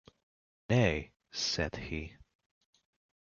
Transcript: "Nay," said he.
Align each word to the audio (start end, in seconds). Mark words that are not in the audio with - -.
"Nay," 0.67 1.11
said 1.29 1.75
he. 1.75 2.15